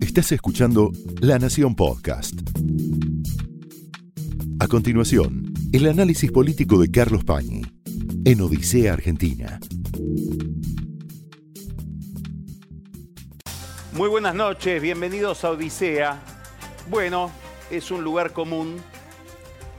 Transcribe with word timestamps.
Estás 0.00 0.32
escuchando 0.32 0.92
La 1.20 1.38
Nación 1.38 1.74
Podcast. 1.74 2.34
A 4.60 4.68
continuación, 4.68 5.52
el 5.72 5.86
análisis 5.88 6.30
político 6.30 6.78
de 6.78 6.90
Carlos 6.90 7.24
Pañi 7.24 7.62
en 8.24 8.40
Odisea 8.40 8.92
Argentina. 8.92 9.58
Muy 13.92 14.08
buenas 14.08 14.34
noches, 14.34 14.82
bienvenidos 14.82 15.44
a 15.44 15.50
Odisea. 15.50 16.22
Bueno, 16.90 17.30
es 17.70 17.90
un 17.90 18.04
lugar 18.04 18.32
común 18.32 18.76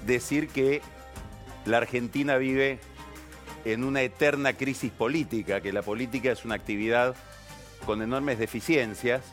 decir 0.05 0.49
que 0.49 0.81
la 1.65 1.77
Argentina 1.77 2.37
vive 2.37 2.79
en 3.65 3.83
una 3.83 4.01
eterna 4.01 4.53
crisis 4.53 4.91
política, 4.91 5.61
que 5.61 5.71
la 5.71 5.81
política 5.81 6.31
es 6.31 6.43
una 6.43 6.55
actividad 6.55 7.15
con 7.85 8.01
enormes 8.01 8.39
deficiencias, 8.39 9.23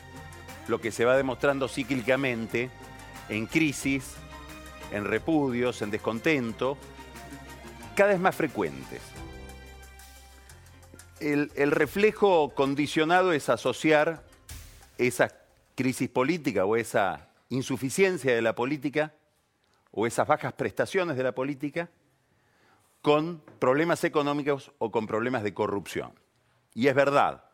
lo 0.68 0.80
que 0.80 0.92
se 0.92 1.04
va 1.04 1.16
demostrando 1.16 1.68
cíclicamente 1.68 2.70
en 3.29 3.46
crisis, 3.46 4.14
en 4.93 5.04
repudios, 5.04 5.82
en 5.82 5.90
descontento, 5.90 6.76
cada 7.94 8.10
vez 8.10 8.20
más 8.20 8.34
frecuentes. 8.34 9.00
El, 11.20 11.70
reflejo 11.70 12.52
condicionado 12.54 13.32
es 13.32 13.48
asociar 13.48 14.24
esa 14.98 15.32
crisis 15.76 16.08
política 16.08 16.64
o 16.64 16.76
esa 16.76 17.29
insuficiencia 17.48 18.34
de 18.34 18.43
la 18.43 18.57
política 18.57 19.14
o 19.93 20.07
esas 20.07 20.26
bajas 20.26 20.52
prestaciones 20.54 21.16
de 21.16 21.22
la 21.22 21.32
política 21.32 21.90
con 23.02 23.40
problemas 23.60 24.02
económicos 24.02 24.72
o 24.79 24.90
con 24.90 25.07
problemas 25.07 25.44
de 25.44 25.54
corrupción. 25.54 26.12
Y 26.74 26.88
es 26.88 26.94
verdad, 26.94 27.44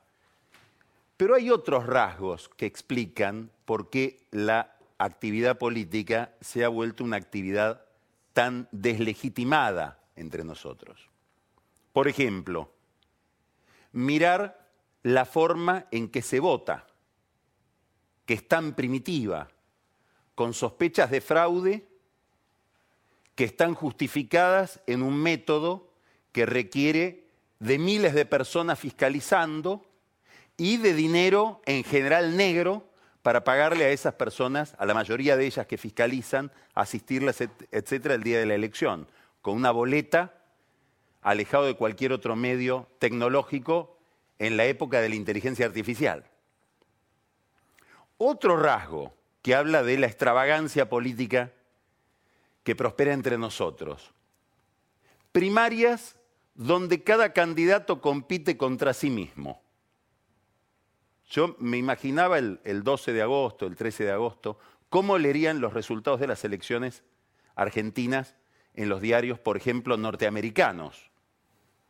pero 1.18 1.34
hay 1.34 1.50
otros 1.50 1.84
rasgos 1.84 2.48
que 2.48 2.64
explican 2.64 3.50
por 3.64 3.90
qué 3.90 4.24
la 4.30 4.76
actividad 4.98 5.58
política 5.58 6.32
se 6.40 6.64
ha 6.64 6.68
vuelto 6.68 7.02
una 7.02 7.16
actividad 7.16 7.84
tan 8.32 8.68
deslegitimada 8.70 10.00
entre 10.14 10.44
nosotros. 10.44 11.10
Por 11.92 12.06
ejemplo, 12.06 12.72
mirar 13.90 14.70
la 15.02 15.24
forma 15.24 15.86
en 15.90 16.08
que 16.08 16.22
se 16.22 16.38
vota, 16.38 16.86
que 18.24 18.34
es 18.34 18.46
tan 18.46 18.76
primitiva, 18.76 19.48
con 20.36 20.54
sospechas 20.54 21.10
de 21.10 21.20
fraude 21.20 21.88
que 23.34 23.42
están 23.42 23.74
justificadas 23.74 24.80
en 24.86 25.02
un 25.02 25.20
método 25.20 25.90
que 26.30 26.46
requiere 26.46 27.26
de 27.58 27.76
miles 27.80 28.14
de 28.14 28.24
personas 28.24 28.78
fiscalizando 28.78 29.87
y 30.58 30.76
de 30.76 30.92
dinero 30.92 31.62
en 31.64 31.84
general 31.84 32.36
negro 32.36 32.84
para 33.22 33.44
pagarle 33.44 33.84
a 33.84 33.90
esas 33.90 34.14
personas, 34.14 34.74
a 34.78 34.84
la 34.84 34.92
mayoría 34.92 35.36
de 35.36 35.46
ellas 35.46 35.66
que 35.66 35.78
fiscalizan, 35.78 36.52
asistirlas, 36.74 37.40
etcétera, 37.70 38.14
el 38.14 38.22
día 38.22 38.38
de 38.38 38.46
la 38.46 38.54
elección, 38.54 39.08
con 39.40 39.56
una 39.56 39.70
boleta 39.70 40.34
alejado 41.22 41.64
de 41.64 41.74
cualquier 41.74 42.12
otro 42.12 42.36
medio 42.36 42.88
tecnológico 42.98 43.96
en 44.38 44.56
la 44.56 44.66
época 44.66 45.00
de 45.00 45.08
la 45.08 45.14
inteligencia 45.14 45.66
artificial. 45.66 46.24
Otro 48.18 48.56
rasgo 48.56 49.14
que 49.42 49.54
habla 49.54 49.82
de 49.82 49.96
la 49.98 50.06
extravagancia 50.06 50.88
política 50.88 51.52
que 52.64 52.74
prospera 52.74 53.12
entre 53.12 53.38
nosotros. 53.38 54.12
Primarias 55.32 56.16
donde 56.54 57.04
cada 57.04 57.32
candidato 57.32 58.00
compite 58.00 58.56
contra 58.56 58.92
sí 58.92 59.10
mismo. 59.10 59.62
Yo 61.28 61.56
me 61.58 61.76
imaginaba 61.76 62.38
el, 62.38 62.82
12 62.82 63.12
de 63.12 63.22
agosto, 63.22 63.66
el 63.66 63.76
13 63.76 64.04
de 64.04 64.12
agosto, 64.12 64.58
cómo 64.88 65.18
leerían 65.18 65.60
los 65.60 65.74
resultados 65.74 66.20
de 66.20 66.26
las 66.26 66.44
elecciones 66.44 67.02
argentinas 67.54 68.34
en 68.74 68.88
los 68.88 69.02
diarios, 69.02 69.38
por 69.38 69.56
ejemplo, 69.56 69.96
norteamericanos, 69.96 71.10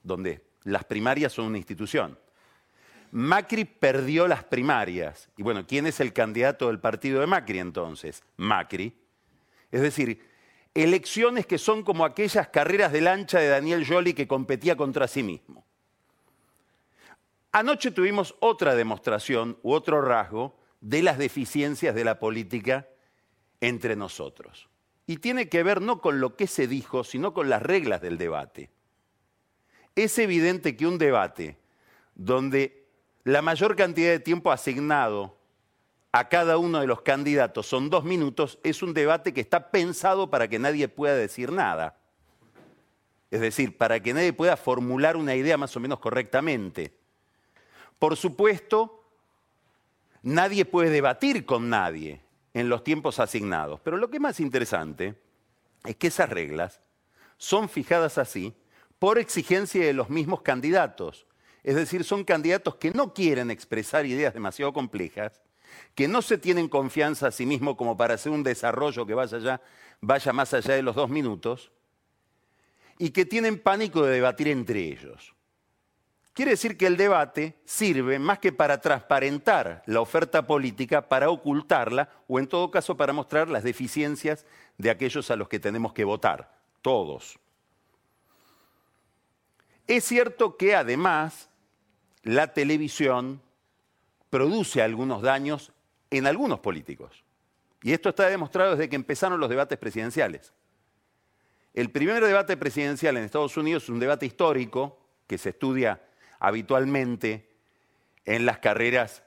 donde 0.02 0.44
las 0.64 0.84
primarias 0.84 1.32
son 1.32 1.46
una 1.46 1.58
institución. 1.58 2.18
Macri 3.12 3.64
perdió 3.64 4.26
las 4.26 4.42
primarias. 4.44 5.30
Y 5.36 5.42
bueno, 5.42 5.66
¿quién 5.66 5.86
es 5.86 6.00
el 6.00 6.12
candidato 6.12 6.66
del 6.66 6.80
partido 6.80 7.20
de 7.20 7.26
Macri 7.26 7.60
entonces? 7.60 8.22
Macri. 8.36 8.94
Es 9.70 9.80
decir, 9.80 10.26
elecciones 10.74 11.46
que 11.46 11.58
son 11.58 11.84
como 11.84 12.04
aquellas 12.04 12.48
carreras 12.48 12.92
de 12.92 13.02
lancha 13.02 13.38
de 13.38 13.48
Daniel 13.48 13.86
Joly 13.86 14.14
que 14.14 14.26
competía 14.26 14.76
contra 14.76 15.06
sí 15.06 15.22
mismo. 15.22 15.67
Anoche 17.52 17.90
tuvimos 17.90 18.34
otra 18.40 18.74
demostración 18.74 19.58
u 19.62 19.72
otro 19.72 20.02
rasgo 20.02 20.58
de 20.80 21.02
las 21.02 21.18
deficiencias 21.18 21.94
de 21.94 22.04
la 22.04 22.18
política 22.18 22.88
entre 23.60 23.96
nosotros. 23.96 24.68
Y 25.06 25.16
tiene 25.16 25.48
que 25.48 25.62
ver 25.62 25.80
no 25.80 26.00
con 26.00 26.20
lo 26.20 26.36
que 26.36 26.46
se 26.46 26.68
dijo, 26.68 27.04
sino 27.04 27.32
con 27.32 27.48
las 27.48 27.62
reglas 27.62 28.02
del 28.02 28.18
debate. 28.18 28.70
Es 29.96 30.18
evidente 30.18 30.76
que 30.76 30.86
un 30.86 30.98
debate 30.98 31.58
donde 32.14 32.86
la 33.24 33.42
mayor 33.42 33.74
cantidad 33.74 34.10
de 34.10 34.20
tiempo 34.20 34.52
asignado 34.52 35.38
a 36.12 36.28
cada 36.28 36.58
uno 36.58 36.80
de 36.80 36.86
los 36.86 37.02
candidatos 37.02 37.66
son 37.66 37.90
dos 37.90 38.04
minutos, 38.04 38.58
es 38.62 38.82
un 38.82 38.94
debate 38.94 39.32
que 39.32 39.40
está 39.40 39.70
pensado 39.70 40.30
para 40.30 40.48
que 40.48 40.58
nadie 40.58 40.88
pueda 40.88 41.14
decir 41.14 41.52
nada. 41.52 41.98
Es 43.30 43.40
decir, 43.40 43.76
para 43.76 44.00
que 44.00 44.14
nadie 44.14 44.32
pueda 44.32 44.56
formular 44.56 45.16
una 45.16 45.34
idea 45.34 45.56
más 45.56 45.76
o 45.76 45.80
menos 45.80 45.98
correctamente. 45.98 46.97
Por 47.98 48.16
supuesto, 48.16 49.04
nadie 50.22 50.64
puede 50.64 50.90
debatir 50.90 51.44
con 51.44 51.68
nadie 51.68 52.20
en 52.54 52.68
los 52.68 52.84
tiempos 52.84 53.20
asignados, 53.20 53.80
pero 53.80 53.96
lo 53.96 54.10
que 54.10 54.16
es 54.16 54.22
más 54.22 54.40
interesante 54.40 55.14
es 55.84 55.96
que 55.96 56.08
esas 56.08 56.28
reglas 56.30 56.80
son 57.36 57.68
fijadas 57.68 58.18
así 58.18 58.54
por 58.98 59.18
exigencia 59.18 59.84
de 59.84 59.92
los 59.92 60.10
mismos 60.10 60.42
candidatos. 60.42 61.26
Es 61.62 61.76
decir, 61.76 62.04
son 62.04 62.24
candidatos 62.24 62.76
que 62.76 62.90
no 62.90 63.14
quieren 63.14 63.50
expresar 63.50 64.06
ideas 64.06 64.34
demasiado 64.34 64.72
complejas, 64.72 65.40
que 65.94 66.08
no 66.08 66.22
se 66.22 66.38
tienen 66.38 66.68
confianza 66.68 67.28
a 67.28 67.30
sí 67.30 67.46
mismos 67.46 67.76
como 67.76 67.96
para 67.96 68.14
hacer 68.14 68.32
un 68.32 68.42
desarrollo 68.42 69.06
que 69.06 69.14
vaya, 69.14 69.60
vaya 70.00 70.32
más 70.32 70.54
allá 70.54 70.74
de 70.74 70.82
los 70.82 70.96
dos 70.96 71.10
minutos, 71.10 71.70
y 72.98 73.10
que 73.10 73.24
tienen 73.24 73.60
pánico 73.60 74.02
de 74.02 74.14
debatir 74.14 74.48
entre 74.48 74.80
ellos. 74.80 75.34
Quiere 76.38 76.52
decir 76.52 76.76
que 76.76 76.86
el 76.86 76.96
debate 76.96 77.56
sirve 77.64 78.20
más 78.20 78.38
que 78.38 78.52
para 78.52 78.80
transparentar 78.80 79.82
la 79.86 80.00
oferta 80.00 80.46
política, 80.46 81.08
para 81.08 81.30
ocultarla 81.30 82.10
o 82.28 82.38
en 82.38 82.46
todo 82.46 82.70
caso 82.70 82.96
para 82.96 83.12
mostrar 83.12 83.48
las 83.48 83.64
deficiencias 83.64 84.46
de 84.76 84.88
aquellos 84.90 85.32
a 85.32 85.34
los 85.34 85.48
que 85.48 85.58
tenemos 85.58 85.92
que 85.92 86.04
votar, 86.04 86.56
todos. 86.80 87.40
Es 89.88 90.04
cierto 90.04 90.56
que 90.56 90.76
además 90.76 91.50
la 92.22 92.52
televisión 92.52 93.42
produce 94.30 94.80
algunos 94.80 95.22
daños 95.22 95.72
en 96.08 96.28
algunos 96.28 96.60
políticos. 96.60 97.24
Y 97.82 97.94
esto 97.94 98.10
está 98.10 98.28
demostrado 98.28 98.76
desde 98.76 98.88
que 98.88 98.94
empezaron 98.94 99.40
los 99.40 99.50
debates 99.50 99.76
presidenciales. 99.76 100.52
El 101.74 101.90
primer 101.90 102.24
debate 102.24 102.56
presidencial 102.56 103.16
en 103.16 103.24
Estados 103.24 103.56
Unidos 103.56 103.82
es 103.82 103.88
un 103.88 103.98
debate 103.98 104.24
histórico 104.24 105.00
que 105.26 105.36
se 105.36 105.48
estudia 105.48 106.00
habitualmente 106.38 107.48
en 108.24 108.46
las 108.46 108.58
carreras 108.58 109.22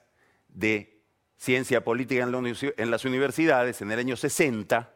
de 0.49 1.01
ciencia 1.38 1.83
política 1.83 2.23
en 2.23 2.91
las 2.91 3.05
universidades 3.05 3.81
en 3.81 3.91
el 3.91 3.99
año 3.99 4.16
60, 4.16 4.94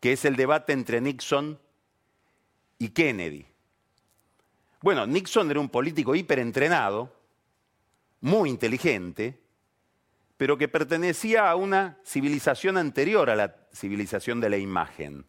que 0.00 0.12
es 0.12 0.24
el 0.24 0.36
debate 0.36 0.72
entre 0.72 1.00
Nixon 1.00 1.58
y 2.78 2.88
Kennedy. 2.90 3.46
Bueno, 4.80 5.06
Nixon 5.06 5.50
era 5.50 5.60
un 5.60 5.68
político 5.68 6.14
hiperentrenado, 6.14 7.14
muy 8.20 8.50
inteligente, 8.50 9.38
pero 10.36 10.56
que 10.58 10.68
pertenecía 10.68 11.50
a 11.50 11.56
una 11.56 11.98
civilización 12.04 12.76
anterior 12.76 13.30
a 13.30 13.36
la 13.36 13.56
civilización 13.72 14.40
de 14.40 14.50
la 14.50 14.58
imagen. 14.58 15.26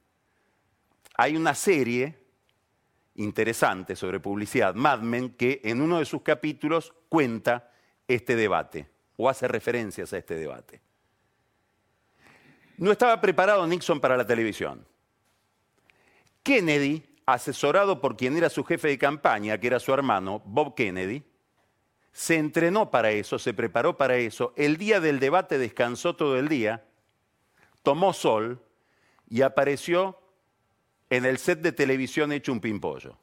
Hay 1.16 1.36
una 1.36 1.56
serie 1.56 2.27
interesante 3.18 3.96
sobre 3.96 4.20
publicidad, 4.20 4.74
Mad 4.76 5.02
Men, 5.02 5.32
que 5.32 5.62
en 5.64 5.82
uno 5.82 6.00
de 6.00 6.06
sus 6.06 6.22
capítulos 6.22 6.94
cuenta 7.10 7.72
este 8.08 8.36
debate 8.36 8.90
o 9.18 9.30
hace 9.30 9.48
referencias 9.48 10.14
a 10.14 10.18
este 10.18 10.36
debate. 10.36 10.82
No 12.78 12.92
estaba 12.92 13.20
preparado 13.20 13.66
Nixon 13.68 14.00
para 14.00 14.16
la 14.16 14.26
televisión. 14.26 14.86
Kennedy, 16.44 17.04
asesorado 17.26 18.00
por 18.00 18.16
quien 18.16 18.38
era 18.38 18.50
su 18.50 18.64
jefe 18.64 18.88
de 18.88 18.98
campaña, 18.98 19.58
que 19.60 19.68
era 19.68 19.80
su 19.80 19.94
hermano, 19.94 20.42
Bob 20.46 20.76
Kennedy, 20.76 21.24
se 22.12 22.36
entrenó 22.36 22.90
para 22.90 23.12
eso, 23.12 23.38
se 23.38 23.54
preparó 23.54 23.98
para 23.98 24.16
eso. 24.18 24.54
El 24.56 24.78
día 24.78 25.00
del 25.00 25.20
debate 25.20 25.58
descansó 25.58 26.16
todo 26.16 26.38
el 26.38 26.48
día, 26.48 26.86
tomó 27.84 28.14
sol 28.14 28.64
y 29.30 29.42
apareció 29.42 30.20
en 31.10 31.26
el 31.26 31.38
set 31.38 31.62
de 31.62 31.72
televisión 31.72 32.32
hecho 32.32 32.52
un 32.52 32.60
pimpollo. 32.60 33.18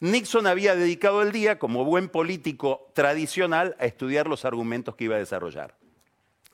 Nixon 0.00 0.46
había 0.46 0.76
dedicado 0.76 1.22
el 1.22 1.32
día, 1.32 1.58
como 1.58 1.84
buen 1.84 2.08
político 2.08 2.90
tradicional, 2.94 3.76
a 3.80 3.86
estudiar 3.86 4.28
los 4.28 4.44
argumentos 4.44 4.94
que 4.94 5.04
iba 5.04 5.16
a 5.16 5.20
desarrollar. 5.20 5.74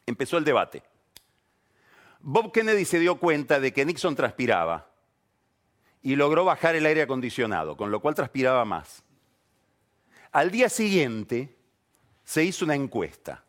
Empezó 0.06 0.38
el 0.38 0.44
debate. 0.44 0.82
Bob 2.20 2.52
Kennedy 2.52 2.86
se 2.86 2.98
dio 2.98 3.16
cuenta 3.16 3.60
de 3.60 3.72
que 3.72 3.84
Nixon 3.84 4.16
transpiraba 4.16 4.88
y 6.00 6.16
logró 6.16 6.44
bajar 6.44 6.74
el 6.74 6.86
aire 6.86 7.02
acondicionado, 7.02 7.76
con 7.76 7.90
lo 7.90 8.00
cual 8.00 8.14
transpiraba 8.14 8.64
más. 8.64 9.02
Al 10.32 10.50
día 10.50 10.68
siguiente 10.68 11.54
se 12.24 12.44
hizo 12.44 12.64
una 12.64 12.74
encuesta. 12.74 13.44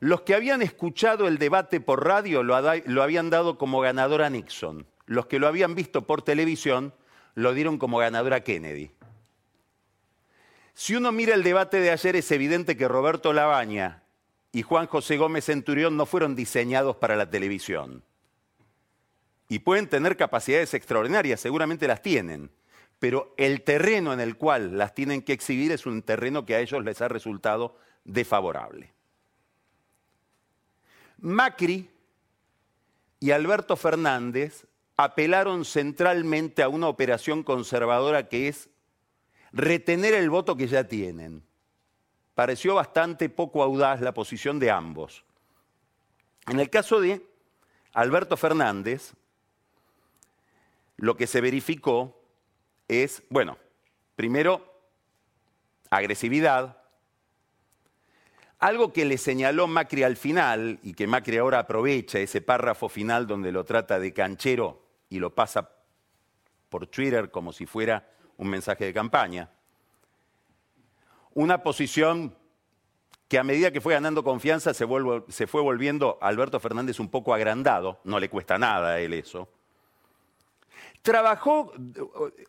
Los 0.00 0.22
que 0.22 0.34
habían 0.34 0.60
escuchado 0.60 1.26
el 1.28 1.38
debate 1.38 1.80
por 1.80 2.04
radio 2.04 2.42
lo, 2.42 2.56
habían 2.56 3.30
dado 3.30 3.56
como 3.58 3.80
ganador 3.80 4.22
a 4.22 4.28
Nixon. 4.28 4.86
Los 5.06 5.26
que 5.26 5.38
lo 5.38 5.46
habían 5.46 5.74
visto 5.74 6.06
por 6.06 6.22
televisión 6.22 6.94
lo 7.34 7.52
dieron 7.52 7.78
como 7.78 7.98
ganador 7.98 8.34
a 8.34 8.42
Kennedy. 8.42 8.90
Si 10.74 10.96
uno 10.96 11.12
mira 11.12 11.34
el 11.34 11.42
debate 11.42 11.80
de 11.80 11.90
ayer 11.90 12.16
es 12.16 12.30
evidente 12.32 12.76
que 12.76 12.88
Roberto 12.88 13.32
Labaña 13.32 14.02
y 14.52 14.62
Juan 14.62 14.86
José 14.86 15.16
Gómez 15.16 15.44
Centurión 15.44 15.96
no 15.96 16.06
fueron 16.06 16.34
diseñados 16.34 16.96
para 16.96 17.16
la 17.16 17.30
televisión. 17.30 18.02
Y 19.48 19.60
pueden 19.60 19.88
tener 19.88 20.16
capacidades 20.16 20.74
extraordinarias, 20.74 21.40
seguramente 21.40 21.86
las 21.86 22.02
tienen, 22.02 22.50
pero 22.98 23.34
el 23.36 23.62
terreno 23.62 24.12
en 24.12 24.20
el 24.20 24.36
cual 24.36 24.78
las 24.78 24.94
tienen 24.94 25.22
que 25.22 25.32
exhibir 25.32 25.70
es 25.72 25.86
un 25.86 26.02
terreno 26.02 26.46
que 26.46 26.54
a 26.54 26.60
ellos 26.60 26.84
les 26.84 27.02
ha 27.02 27.08
resultado 27.08 27.76
desfavorable. 28.04 28.92
Macri 31.18 31.90
y 33.20 33.30
Alberto 33.30 33.76
Fernández 33.76 34.66
apelaron 34.96 35.64
centralmente 35.64 36.62
a 36.62 36.68
una 36.68 36.88
operación 36.88 37.42
conservadora 37.42 38.28
que 38.28 38.48
es 38.48 38.68
retener 39.52 40.14
el 40.14 40.30
voto 40.30 40.56
que 40.56 40.66
ya 40.66 40.84
tienen 40.84 41.42
pareció 42.34 42.74
bastante 42.74 43.28
poco 43.28 43.62
audaz 43.62 44.00
la 44.00 44.12
posición 44.12 44.58
de 44.58 44.70
ambos. 44.70 45.24
En 46.48 46.60
el 46.60 46.68
caso 46.68 47.00
de 47.00 47.24
Alberto 47.92 48.36
Fernández, 48.36 49.12
lo 50.96 51.16
que 51.16 51.26
se 51.26 51.40
verificó 51.40 52.20
es, 52.88 53.22
bueno, 53.30 53.56
primero, 54.16 54.72
agresividad, 55.90 56.78
algo 58.58 58.92
que 58.92 59.04
le 59.04 59.18
señaló 59.18 59.66
Macri 59.66 60.02
al 60.02 60.16
final 60.16 60.78
y 60.82 60.94
que 60.94 61.06
Macri 61.06 61.38
ahora 61.38 61.60
aprovecha, 61.60 62.18
ese 62.18 62.40
párrafo 62.40 62.88
final 62.88 63.26
donde 63.26 63.52
lo 63.52 63.64
trata 63.64 63.98
de 63.98 64.12
canchero 64.12 64.83
y 65.14 65.18
lo 65.18 65.34
pasa 65.34 65.70
por 66.68 66.86
Twitter 66.86 67.30
como 67.30 67.52
si 67.52 67.66
fuera 67.66 68.08
un 68.36 68.48
mensaje 68.48 68.84
de 68.84 68.92
campaña 68.92 69.48
una 71.34 71.62
posición 71.62 72.34
que 73.28 73.38
a 73.38 73.44
medida 73.44 73.72
que 73.72 73.80
fue 73.80 73.94
ganando 73.94 74.22
confianza 74.22 74.72
se, 74.72 74.86
fue 74.86 75.62
volviendo 75.62 76.18
Alberto 76.20 76.60
Fernández 76.60 77.00
un 77.00 77.08
poco 77.08 77.34
agrandado, 77.34 78.00
no 78.04 78.20
le 78.20 78.28
cuesta 78.28 78.58
nada 78.58 78.90
a 78.90 79.00
él 79.00 79.12
eso. 79.12 79.48
Trabajó, 81.02 81.72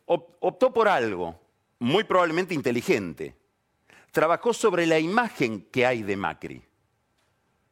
optó 0.06 0.72
por 0.74 0.88
algo, 0.88 1.40
muy 1.80 2.04
probablemente 2.04 2.54
inteligente. 2.54 3.36
Trabajó 4.12 4.54
sobre 4.54 4.86
la 4.86 5.00
imagen 5.00 5.62
que 5.72 5.86
hay 5.86 6.04
de 6.04 6.16
Macri. 6.16 6.62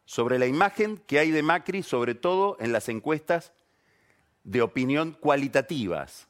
Sobre 0.05 0.39
la 0.39 0.45
imagen 0.45 0.97
que 0.97 1.19
hay 1.19 1.31
de 1.31 1.43
Macri, 1.43 1.83
sobre 1.83 2.15
todo 2.15 2.57
en 2.59 2.73
las 2.73 2.89
encuestas 2.89 3.53
de 4.43 4.61
opinión 4.61 5.17
cualitativas 5.19 6.27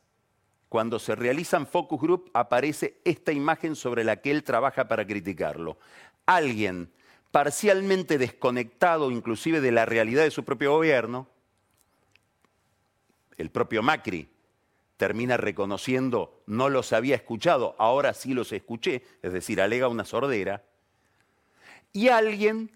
cuando 0.74 0.98
se 0.98 1.14
realizan 1.14 1.68
focus 1.68 2.02
group, 2.02 2.32
aparece 2.34 2.98
esta 3.06 3.32
imagen 3.32 3.76
sobre 3.76 4.04
la 4.04 4.22
que 4.22 4.32
él 4.32 4.44
trabaja 4.44 4.88
para 4.88 5.06
criticarlo. 5.06 5.78
Alguien 6.26 6.92
parcialmente 7.30 8.18
desconectado 8.18 9.12
inclusive 9.12 9.62
de 9.62 9.72
la 9.72 9.86
realidad 9.86 10.24
de 10.24 10.32
su 10.32 10.44
propio 10.44 10.72
gobierno, 10.72 11.28
el 13.38 13.52
propio 13.52 13.84
Macri 13.84 14.30
termina 14.98 15.38
reconociendo, 15.38 16.42
no 16.48 16.70
los 16.70 16.92
había 16.92 17.18
escuchado, 17.18 17.76
ahora 17.78 18.16
sí 18.16 18.34
los 18.34 18.52
escuché, 18.52 19.04
es 19.22 19.32
decir, 19.32 19.62
alega 19.62 19.88
una 19.88 20.06
sordera, 20.06 20.64
y 21.92 22.08
alguien 22.08 22.72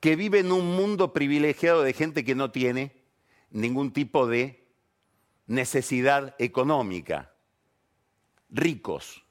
que 0.00 0.16
vive 0.16 0.40
en 0.40 0.52
un 0.52 0.76
mundo 0.76 1.14
privilegiado 1.14 1.82
de 1.82 1.94
gente 1.94 2.26
que 2.26 2.34
no 2.34 2.50
tiene 2.50 2.92
ningún 3.50 3.94
tipo 3.94 4.26
de 4.26 4.61
necesidad 5.46 6.34
económica, 6.38 7.32
ricos. 8.50 9.24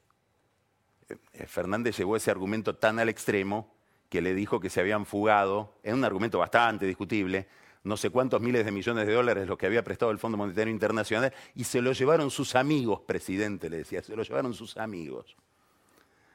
Eh, 1.08 1.46
Fernández 1.46 1.96
llevó 1.96 2.16
ese 2.16 2.30
argumento 2.30 2.76
tan 2.76 2.98
al 2.98 3.08
extremo 3.08 3.74
que 4.08 4.20
le 4.20 4.34
dijo 4.34 4.60
que 4.60 4.70
se 4.70 4.80
habían 4.80 5.06
fugado, 5.06 5.74
es 5.82 5.94
un 5.94 6.04
argumento 6.04 6.38
bastante 6.38 6.86
discutible, 6.86 7.48
no 7.84 7.96
sé 7.96 8.10
cuántos 8.10 8.40
miles 8.40 8.64
de 8.64 8.70
millones 8.70 9.06
de 9.06 9.14
dólares 9.14 9.48
los 9.48 9.58
que 9.58 9.66
había 9.66 9.82
prestado 9.82 10.12
el 10.12 10.18
Fondo 10.18 10.36
Monetario 10.38 10.70
Internacional, 10.70 11.32
y 11.54 11.64
se 11.64 11.80
lo 11.80 11.92
llevaron 11.92 12.30
sus 12.30 12.54
amigos, 12.54 13.00
presidente, 13.00 13.70
le 13.70 13.78
decía, 13.78 14.02
se 14.02 14.14
lo 14.14 14.22
llevaron 14.22 14.54
sus 14.54 14.76
amigos. 14.76 15.36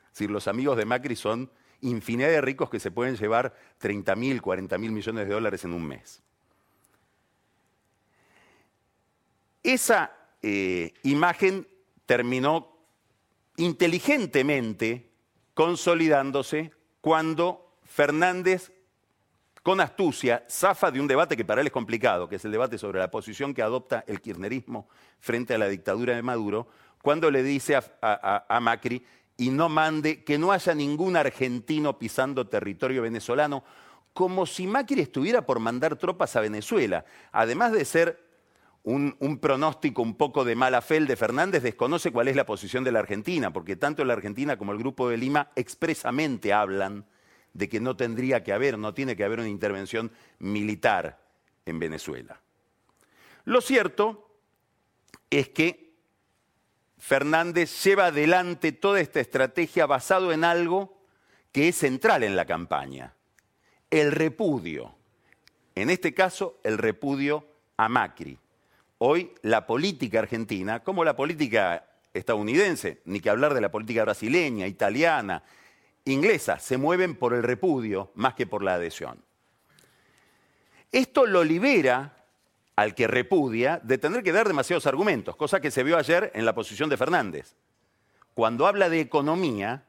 Es 0.07 0.13
decir, 0.13 0.31
los 0.31 0.47
amigos 0.47 0.75
de 0.77 0.85
Macri 0.85 1.15
son 1.15 1.51
infinidad 1.81 2.29
de 2.29 2.41
ricos 2.41 2.69
que 2.69 2.79
se 2.79 2.91
pueden 2.91 3.15
llevar 3.15 3.55
30 3.77 4.15
mil, 4.15 4.41
40 4.41 4.77
mil 4.77 4.91
millones 4.91 5.27
de 5.27 5.33
dólares 5.33 5.63
en 5.63 5.73
un 5.73 5.87
mes. 5.87 6.23
Esa 9.67 10.15
eh, 10.41 10.93
imagen 11.03 11.67
terminó 12.05 12.77
inteligentemente 13.57 15.11
consolidándose 15.53 16.71
cuando 17.01 17.75
Fernández, 17.83 18.71
con 19.63 19.81
astucia, 19.81 20.45
zafa 20.49 20.89
de 20.89 21.01
un 21.01 21.07
debate 21.07 21.35
que 21.35 21.43
para 21.43 21.59
él 21.59 21.67
es 21.67 21.73
complicado, 21.73 22.29
que 22.29 22.37
es 22.37 22.45
el 22.45 22.53
debate 22.53 22.77
sobre 22.77 22.99
la 22.99 23.11
posición 23.11 23.53
que 23.53 23.61
adopta 23.61 24.05
el 24.07 24.21
kirchnerismo 24.21 24.87
frente 25.19 25.53
a 25.53 25.57
la 25.57 25.67
dictadura 25.67 26.15
de 26.15 26.21
Maduro, 26.21 26.69
cuando 27.01 27.29
le 27.29 27.43
dice 27.43 27.75
a, 27.75 28.45
a 28.47 28.59
Macri, 28.61 29.05
y 29.35 29.49
no 29.49 29.67
mande, 29.67 30.23
que 30.23 30.37
no 30.37 30.53
haya 30.53 30.73
ningún 30.73 31.17
argentino 31.17 31.99
pisando 31.99 32.47
territorio 32.47 33.01
venezolano, 33.01 33.65
como 34.13 34.45
si 34.45 34.65
Macri 34.65 35.01
estuviera 35.01 35.45
por 35.45 35.59
mandar 35.59 35.97
tropas 35.97 36.37
a 36.37 36.39
Venezuela, 36.39 37.03
además 37.33 37.73
de 37.73 37.83
ser 37.83 38.26
un, 38.89 39.39
pronóstico 39.41 40.01
un 40.01 40.15
poco 40.15 40.45
de 40.45 40.55
mala 40.55 40.81
fe 40.81 41.01
de 41.01 41.17
Fernández, 41.17 41.61
desconoce 41.61 42.11
cuál 42.11 42.29
es 42.29 42.37
la 42.37 42.45
posición 42.45 42.85
de 42.85 42.93
la 42.93 42.99
Argentina, 42.99 43.51
porque 43.51 43.75
tanto 43.75 44.05
la 44.05 44.13
Argentina 44.13 44.57
como 44.57 44.71
el 44.71 44.77
Grupo 44.77 45.09
de 45.09 45.17
Lima 45.17 45.51
expresamente 45.57 46.53
hablan 46.53 47.05
de 47.53 47.67
que 47.67 47.81
no 47.81 47.97
tendría 47.97 48.43
que 48.43 48.53
haber, 48.53 48.77
no 48.77 48.93
tiene 48.93 49.17
que 49.17 49.25
haber 49.25 49.39
una 49.39 49.49
intervención 49.49 50.09
militar 50.39 51.19
en 51.65 51.79
Venezuela. 51.79 52.39
Lo 53.43 53.59
cierto 53.59 54.31
es 55.29 55.49
que 55.49 55.91
Fernández 56.97 57.83
lleva 57.83 58.05
adelante 58.05 58.71
toda 58.71 59.01
esta 59.01 59.19
estrategia 59.19 59.85
basado 59.85 60.31
en 60.31 60.45
algo 60.45 60.97
que 61.51 61.67
es 61.67 61.75
central 61.75 62.23
en 62.23 62.37
la 62.37 62.45
campaña, 62.45 63.15
el 63.91 64.13
repudio. 64.13 64.95
En 65.75 65.89
este 65.89 66.13
caso, 66.13 66.61
el 66.63 66.77
repudio 66.77 67.45
a 67.75 67.89
Macri. 67.89 68.39
Hoy 68.99 69.31
la 69.43 69.67
política 69.67 70.19
argentina, 70.19 70.83
como 70.83 71.03
la 71.03 71.15
política 71.15 71.85
estadounidense, 72.13 73.01
ni 73.05 73.19
que 73.19 73.29
hablar 73.29 73.53
de 73.53 73.61
la 73.61 73.71
política 73.71 74.03
brasileña, 74.03 74.65
italiana, 74.67 75.43
inglesa, 76.05 76.57
se 76.59 76.77
mueven 76.77 77.15
por 77.15 77.33
el 77.33 77.43
repudio 77.43 78.11
más 78.15 78.33
que 78.33 78.47
por 78.47 78.63
la 78.63 78.75
adhesión. 78.75 79.23
Esto 80.91 81.25
lo 81.25 81.43
libera 81.43 82.25
al 82.75 82.95
que 82.95 83.07
repudia 83.07 83.79
de 83.83 83.97
tener 83.97 84.23
que 84.23 84.31
dar 84.31 84.47
demasiados 84.47 84.87
argumentos, 84.87 85.35
cosa 85.35 85.59
que 85.59 85.71
se 85.71 85.83
vio 85.83 85.97
ayer 85.97 86.31
en 86.33 86.45
la 86.45 86.55
posición 86.55 86.89
de 86.89 86.97
Fernández. 86.97 87.55
Cuando 88.33 88.67
habla 88.67 88.89
de 88.89 88.99
economía, 88.99 89.83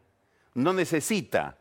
no 0.54 0.72
necesita 0.72 1.58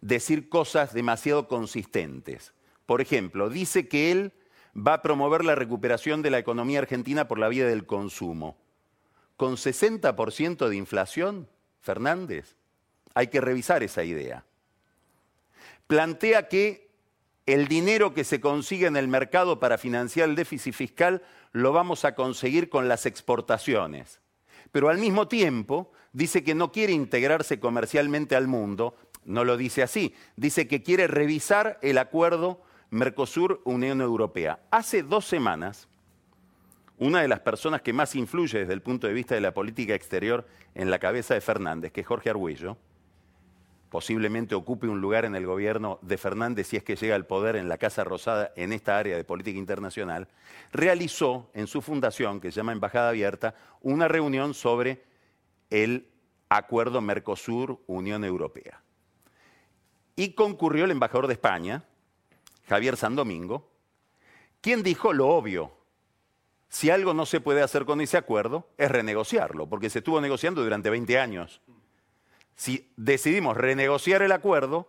decir 0.00 0.48
cosas 0.48 0.92
demasiado 0.94 1.48
consistentes. 1.48 2.52
Por 2.86 3.00
ejemplo, 3.00 3.48
dice 3.48 3.88
que 3.88 4.12
él 4.12 4.32
va 4.76 4.94
a 4.94 5.02
promover 5.02 5.44
la 5.44 5.54
recuperación 5.54 6.22
de 6.22 6.30
la 6.30 6.38
economía 6.38 6.80
argentina 6.80 7.28
por 7.28 7.38
la 7.38 7.48
vía 7.48 7.66
del 7.66 7.86
consumo. 7.86 8.56
Con 9.36 9.56
60% 9.56 10.68
de 10.68 10.76
inflación, 10.76 11.48
Fernández, 11.80 12.56
hay 13.14 13.26
que 13.26 13.40
revisar 13.40 13.82
esa 13.82 14.04
idea. 14.04 14.44
Plantea 15.86 16.48
que 16.48 16.90
el 17.44 17.66
dinero 17.66 18.14
que 18.14 18.24
se 18.24 18.40
consigue 18.40 18.86
en 18.86 18.96
el 18.96 19.08
mercado 19.08 19.58
para 19.58 19.78
financiar 19.78 20.28
el 20.28 20.36
déficit 20.36 20.74
fiscal 20.74 21.22
lo 21.50 21.72
vamos 21.72 22.04
a 22.04 22.14
conseguir 22.14 22.68
con 22.68 22.88
las 22.88 23.04
exportaciones. 23.04 24.20
Pero 24.70 24.88
al 24.88 24.98
mismo 24.98 25.28
tiempo 25.28 25.92
dice 26.12 26.44
que 26.44 26.54
no 26.54 26.72
quiere 26.72 26.92
integrarse 26.92 27.58
comercialmente 27.60 28.36
al 28.36 28.46
mundo, 28.46 28.96
no 29.24 29.44
lo 29.44 29.56
dice 29.56 29.82
así, 29.82 30.14
dice 30.36 30.66
que 30.68 30.82
quiere 30.82 31.08
revisar 31.08 31.78
el 31.82 31.98
acuerdo 31.98 32.62
Mercosur, 32.92 33.62
Unión 33.64 34.02
Europea. 34.02 34.60
Hace 34.70 35.02
dos 35.02 35.24
semanas, 35.24 35.88
una 36.98 37.22
de 37.22 37.28
las 37.28 37.40
personas 37.40 37.80
que 37.80 37.94
más 37.94 38.14
influye 38.14 38.58
desde 38.58 38.74
el 38.74 38.82
punto 38.82 39.06
de 39.06 39.14
vista 39.14 39.34
de 39.34 39.40
la 39.40 39.54
política 39.54 39.94
exterior 39.94 40.46
en 40.74 40.90
la 40.90 40.98
cabeza 40.98 41.32
de 41.32 41.40
Fernández, 41.40 41.90
que 41.90 42.02
es 42.02 42.06
Jorge 42.06 42.28
Argüello, 42.28 42.76
posiblemente 43.88 44.54
ocupe 44.54 44.88
un 44.88 45.00
lugar 45.00 45.24
en 45.24 45.34
el 45.34 45.46
gobierno 45.46 46.00
de 46.02 46.18
Fernández 46.18 46.66
si 46.66 46.76
es 46.76 46.84
que 46.84 46.96
llega 46.96 47.14
al 47.14 47.24
poder 47.24 47.56
en 47.56 47.70
la 47.70 47.78
Casa 47.78 48.04
Rosada 48.04 48.52
en 48.56 48.74
esta 48.74 48.98
área 48.98 49.16
de 49.16 49.24
política 49.24 49.58
internacional, 49.58 50.28
realizó 50.70 51.48
en 51.54 51.68
su 51.68 51.80
fundación, 51.80 52.42
que 52.42 52.50
se 52.50 52.56
llama 52.56 52.72
Embajada 52.72 53.08
Abierta, 53.08 53.54
una 53.80 54.06
reunión 54.06 54.52
sobre 54.52 55.02
el 55.70 56.08
acuerdo 56.50 57.00
Mercosur-Unión 57.00 58.22
Europea. 58.22 58.82
Y 60.14 60.34
concurrió 60.34 60.84
el 60.84 60.90
embajador 60.90 61.26
de 61.26 61.32
España, 61.32 61.86
Javier 62.68 62.96
San 62.96 63.16
Domingo, 63.16 63.68
quien 64.60 64.82
dijo 64.82 65.12
lo 65.12 65.28
obvio, 65.28 65.72
si 66.68 66.88
algo 66.88 67.12
no 67.12 67.26
se 67.26 67.40
puede 67.40 67.62
hacer 67.62 67.84
con 67.84 68.00
ese 68.00 68.16
acuerdo, 68.16 68.66
es 68.78 68.90
renegociarlo, 68.90 69.68
porque 69.68 69.90
se 69.90 69.98
estuvo 69.98 70.20
negociando 70.20 70.62
durante 70.62 70.88
20 70.88 71.18
años. 71.18 71.60
Si 72.56 72.90
decidimos 72.96 73.56
renegociar 73.56 74.22
el 74.22 74.32
acuerdo, 74.32 74.88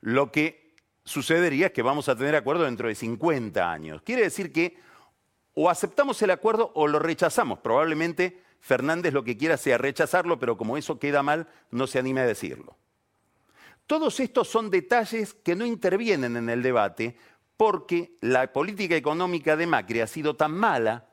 lo 0.00 0.32
que 0.32 0.74
sucedería 1.04 1.66
es 1.66 1.72
que 1.72 1.82
vamos 1.82 2.08
a 2.08 2.16
tener 2.16 2.36
acuerdo 2.36 2.64
dentro 2.64 2.88
de 2.88 2.94
50 2.94 3.70
años. 3.70 4.00
Quiere 4.02 4.22
decir 4.22 4.52
que 4.52 4.78
o 5.54 5.68
aceptamos 5.68 6.22
el 6.22 6.30
acuerdo 6.30 6.72
o 6.74 6.86
lo 6.86 6.98
rechazamos. 6.98 7.58
Probablemente 7.58 8.42
Fernández 8.60 9.12
lo 9.12 9.24
que 9.24 9.36
quiera 9.36 9.56
sea 9.56 9.78
rechazarlo, 9.78 10.38
pero 10.38 10.56
como 10.56 10.76
eso 10.76 10.98
queda 10.98 11.22
mal, 11.22 11.48
no 11.70 11.86
se 11.86 11.98
anime 11.98 12.20
a 12.20 12.26
decirlo. 12.26 12.76
Todos 13.90 14.20
estos 14.20 14.46
son 14.46 14.70
detalles 14.70 15.34
que 15.34 15.56
no 15.56 15.66
intervienen 15.66 16.36
en 16.36 16.48
el 16.48 16.62
debate 16.62 17.16
porque 17.56 18.12
la 18.20 18.52
política 18.52 18.94
económica 18.94 19.56
de 19.56 19.66
Macri 19.66 19.98
ha 19.98 20.06
sido 20.06 20.36
tan 20.36 20.52
mala 20.52 21.08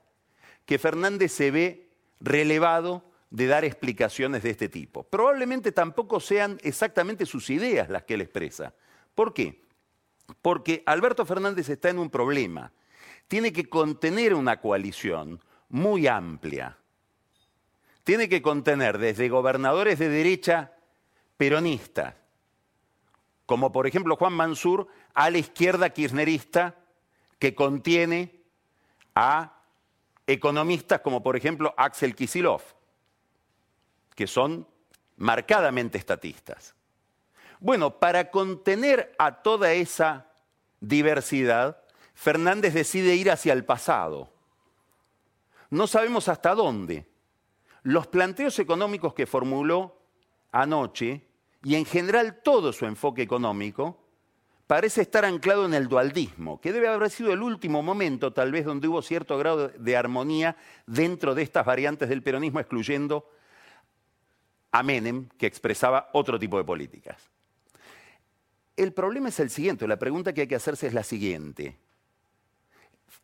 que 0.64 0.78
Fernández 0.78 1.32
se 1.32 1.50
ve 1.50 1.90
relevado 2.20 3.04
de 3.32 3.48
dar 3.48 3.66
explicaciones 3.66 4.44
de 4.44 4.52
este 4.52 4.70
tipo. 4.70 5.02
Probablemente 5.02 5.72
tampoco 5.72 6.20
sean 6.20 6.60
exactamente 6.62 7.26
sus 7.26 7.50
ideas 7.50 7.90
las 7.90 8.04
que 8.04 8.14
él 8.14 8.22
expresa. 8.22 8.76
¿Por 9.16 9.34
qué? 9.34 9.64
Porque 10.44 10.84
Alberto 10.86 11.26
Fernández 11.26 11.70
está 11.70 11.90
en 11.90 11.98
un 11.98 12.12
problema. 12.12 12.72
Tiene 13.28 13.52
que 13.52 13.68
contener 13.68 14.36
una 14.36 14.62
coalición 14.62 15.42
muy 15.70 16.06
amplia. 16.06 16.78
Tiene 18.04 18.30
que 18.30 18.44
contener 18.44 19.00
desde 19.00 19.30
gobernadores 19.30 19.98
de 19.98 20.10
derecha 20.10 20.74
peronistas, 21.38 22.14
como 23.48 23.72
por 23.72 23.88
ejemplo 23.88 24.18
Juan 24.18 24.34
Mansur, 24.34 24.88
a 25.16 25.32
la 25.32 25.40
izquierda 25.40 25.90
kirchnerista, 25.90 26.76
que 27.40 27.56
contiene 27.56 28.44
a 29.16 29.64
economistas 30.28 31.00
como 31.00 31.24
por 31.24 31.38
ejemplo 31.38 31.74
Axel 31.78 32.14
Kisilov, 32.14 32.62
que 34.14 34.28
son 34.28 34.68
marcadamente 35.16 35.98
estatistas. 35.98 36.76
Bueno, 37.60 38.00
para 38.00 38.30
contener 38.30 39.16
a 39.18 39.42
toda 39.42 39.72
esa 39.72 40.28
diversidad, 40.82 41.82
Fernández 42.14 42.74
decide 42.74 43.16
ir 43.16 43.32
hacia 43.32 43.54
el 43.54 43.64
pasado. 43.64 44.30
No 45.70 45.88
sabemos 45.88 46.28
hasta 46.28 46.54
dónde. 46.54 47.08
Los 47.84 48.08
planteos 48.08 48.60
económicos 48.60 49.14
que 49.14 49.26
formuló 49.26 50.02
anoche, 50.52 51.27
y 51.64 51.76
en 51.76 51.86
general 51.86 52.42
todo 52.44 52.72
su 52.74 52.86
enfoque 52.86 53.22
económico, 53.22 53.98
parece 54.68 55.02
estar 55.02 55.26
anclado 55.26 55.66
en 55.66 55.74
el 55.74 55.88
dualdismo, 55.88 56.60
que 56.60 56.74
debe 56.74 56.90
haber 56.90 57.10
sido 57.10 57.32
el 57.32 57.42
último 57.42 57.82
momento 57.82 58.34
tal 58.34 58.52
vez 58.52 58.66
donde 58.66 58.88
hubo 58.88 59.02
cierto 59.02 59.38
grado 59.38 59.70
de 59.70 59.98
armonía 59.98 60.58
dentro 60.86 61.34
de 61.34 61.42
estas 61.42 61.66
variantes 61.66 62.10
del 62.10 62.22
peronismo, 62.22 62.60
excluyendo 62.60 63.30
a 64.72 64.84
Menem, 64.84 65.30
que 65.38 65.48
expresaba 65.48 66.10
otro 66.14 66.38
tipo 66.38 66.58
de 66.58 66.66
políticas. 66.66 67.30
El 68.76 68.94
problema 68.94 69.30
es 69.30 69.40
el 69.40 69.50
siguiente, 69.50 69.88
la 69.88 69.98
pregunta 69.98 70.34
que 70.34 70.42
hay 70.42 70.48
que 70.48 70.56
hacerse 70.56 70.88
es 70.88 70.94
la 70.94 71.04
siguiente. 71.04 71.78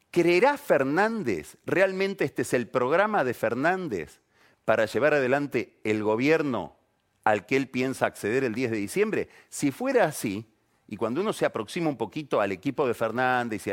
¿Creerá 0.09 0.57
Fernández, 0.57 1.57
realmente 1.65 2.23
este 2.23 2.43
es 2.43 2.53
el 2.53 2.67
programa 2.67 3.23
de 3.23 3.33
Fernández 3.33 4.21
para 4.63 4.85
llevar 4.85 5.13
adelante 5.13 5.79
el 5.83 6.03
gobierno 6.03 6.75
al 7.23 7.45
que 7.45 7.55
él 7.55 7.69
piensa 7.69 8.05
acceder 8.05 8.43
el 8.43 8.53
10 8.53 8.71
de 8.71 8.77
diciembre? 8.77 9.29
Si 9.49 9.71
fuera 9.71 10.05
así, 10.05 10.45
y 10.87 10.97
cuando 10.97 11.21
uno 11.21 11.33
se 11.33 11.45
aproxima 11.45 11.89
un 11.89 11.97
poquito 11.97 12.41
al 12.41 12.51
equipo 12.51 12.87
de 12.87 12.93
Fernández 12.93 13.65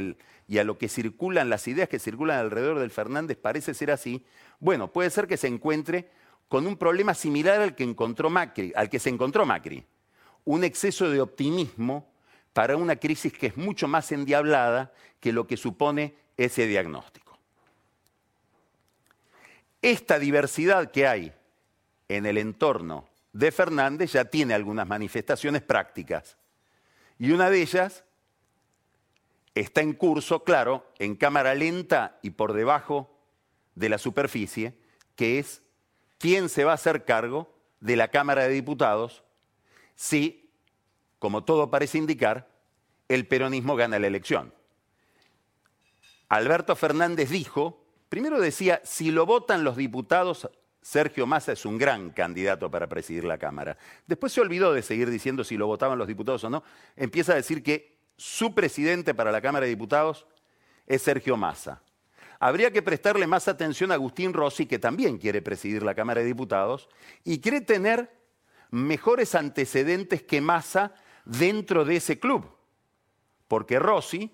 y, 0.49 0.59
a 0.59 0.64
lo 0.64 0.78
que 0.78 0.88
circulan, 0.88 1.50
las 1.50 1.69
ideas 1.69 1.88
que 1.88 1.99
circulan 1.99 2.38
alrededor 2.38 2.78
del 2.78 2.90
Fernández, 2.90 3.37
parece 3.37 3.75
ser 3.75 3.90
así, 3.90 4.25
bueno, 4.59 4.90
puede 4.90 5.11
ser 5.11 5.26
que 5.26 5.37
se 5.37 5.47
encuentre 5.47 6.09
con 6.49 6.66
un 6.66 6.76
problema 6.76 7.12
similar 7.14 7.61
al 7.61 7.75
que 7.75 7.85
encontró 7.85 8.30
Macri, 8.30 8.73
al 8.75 8.88
que 8.88 8.99
se 8.99 9.11
encontró 9.11 9.45
Macri. 9.45 9.85
Un 10.45 10.64
exceso 10.64 11.11
de 11.11 11.21
optimismo 11.21 12.11
para 12.52 12.76
una 12.76 12.97
crisis 12.97 13.33
que 13.33 13.49
es 13.49 13.57
mucho 13.57 13.87
más 13.87 14.11
endiablada 14.12 14.92
que 15.21 15.33
lo 15.33 15.47
que 15.47 15.57
supone 15.57 16.14
ese 16.37 16.66
diagnóstico. 16.66 17.38
Esta 19.83 20.19
diversidad 20.19 20.90
que 20.90 21.07
hay 21.07 21.33
en 22.09 22.25
el 22.25 22.38
entorno 22.38 23.09
de 23.32 23.52
Fernández 23.52 24.12
ya 24.12 24.25
tiene 24.25 24.54
algunas 24.54 24.87
manifestaciones 24.87 25.62
prácticas. 25.62 26.37
Y 27.18 27.32
una 27.32 27.50
de 27.50 27.62
ellas 27.62 28.04
está 29.54 29.80
en 29.80 29.92
curso, 29.92 30.44
claro, 30.44 30.90
en 30.99 31.16
cámara 31.16 31.54
lenta 31.54 32.18
y 32.22 32.30
por 32.30 32.52
debajo 32.52 33.16
de 33.75 33.88
la 33.88 33.99
superficie, 33.99 34.75
que 35.16 35.38
es 35.38 35.62
quién 36.18 36.49
se 36.49 36.64
va 36.64 36.72
a 36.72 36.75
hacer 36.75 37.04
cargo 37.04 37.54
de 37.80 37.96
la 37.96 38.08
Cámara 38.08 38.44
de 38.44 38.50
Diputados 38.50 39.25
si, 39.94 40.50
como 41.18 41.44
todo 41.44 41.70
parece 41.70 41.99
indicar, 41.99 42.49
el 43.08 43.26
peronismo 43.26 43.76
gana 43.76 43.99
la 43.99 44.06
elección. 44.06 44.54
Alberto 46.28 46.76
Fernández 46.76 47.28
dijo, 47.28 47.84
primero 48.08 48.40
decía, 48.40 48.80
si 48.84 49.10
lo 49.10 49.26
votan 49.26 49.64
los 49.64 49.76
diputados, 49.76 50.49
Sergio 50.82 51.26
Massa 51.26 51.52
es 51.52 51.66
un 51.66 51.76
gran 51.76 52.10
candidato 52.10 52.70
para 52.70 52.88
presidir 52.88 53.25
la 53.25 53.38
Cámara. 53.38 53.76
Después 54.06 54.32
se 54.32 54.40
olvidó 54.40 54.72
de 54.72 54.82
seguir 54.82 55.10
diciendo 55.10 55.44
si 55.44 55.56
lo 55.56 55.66
votaban 55.66 55.99
los 55.99 56.08
diputados 56.08 56.42
o 56.44 56.50
no. 56.50 56.62
Empieza 56.96 57.32
a 57.32 57.37
decir 57.37 57.62
que 57.62 57.99
su 58.16 58.54
presidente 58.54 59.14
para 59.14 59.30
la 59.30 59.40
Cámara 59.40 59.64
de 59.64 59.70
Diputados 59.70 60.26
es 60.87 61.02
Sergio 61.02 61.37
Massa. 61.37 61.82
Habría 62.38 62.70
que 62.70 62.80
prestarle 62.80 63.26
más 63.26 63.49
atención 63.49 63.90
a 63.90 63.94
Agustín 63.94 64.32
Rossi, 64.32 64.64
que 64.64 64.78
también 64.78 65.18
quiere 65.18 65.42
presidir 65.42 65.82
la 65.82 65.94
Cámara 65.94 66.20
de 66.20 66.26
Diputados 66.26 66.88
y 67.22 67.40
quiere 67.40 67.60
tener 67.60 68.10
mejores 68.70 69.34
antecedentes 69.34 70.22
que 70.22 70.40
Massa 70.40 70.94
dentro 71.26 71.84
de 71.84 71.96
ese 71.96 72.18
club. 72.18 72.50
Porque 73.46 73.78
Rossi, 73.78 74.30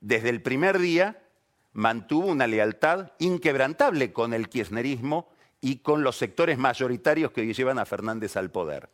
desde 0.00 0.28
el 0.28 0.42
primer 0.42 0.78
día, 0.78 1.22
mantuvo 1.72 2.28
una 2.28 2.46
lealtad 2.46 3.12
inquebrantable 3.18 4.12
con 4.12 4.32
el 4.32 4.48
kirchnerismo 4.48 5.33
y 5.64 5.76
con 5.78 6.04
los 6.04 6.18
sectores 6.18 6.58
mayoritarios 6.58 7.32
que 7.32 7.50
llevan 7.54 7.78
a 7.78 7.86
Fernández 7.86 8.36
al 8.36 8.50
poder. 8.50 8.90